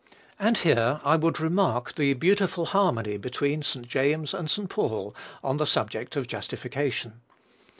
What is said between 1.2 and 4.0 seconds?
remark the beautiful harmony between St.